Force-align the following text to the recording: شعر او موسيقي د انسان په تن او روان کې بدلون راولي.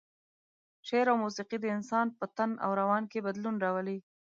شعر 0.87 1.07
او 1.11 1.17
موسيقي 1.23 1.57
د 1.61 1.65
انسان 1.77 2.07
په 2.17 2.25
تن 2.37 2.51
او 2.65 2.71
روان 2.81 3.03
کې 3.11 3.25
بدلون 3.27 3.55
راولي. 3.63 3.97